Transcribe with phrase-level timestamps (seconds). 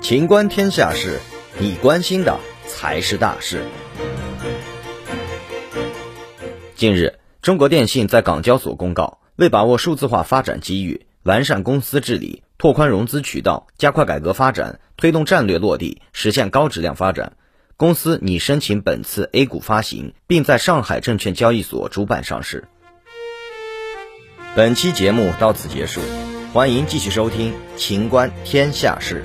[0.00, 1.20] 情观天下事，
[1.58, 3.62] 你关心的才是大事。
[6.74, 17.34] 近日，中国电信在港交所公告，为把握数字化发展机遇，完善公司治理，拓宽融资渠道，加快改革发展，推动战略落地，实现高质量发展，
[17.76, 22.66] 公司拟申请本次 A 股发行，并在上海证券交易所主板上市。
[24.54, 26.00] 本期节目到此结束，
[26.50, 29.22] 欢迎继续收听《秦观天下事》。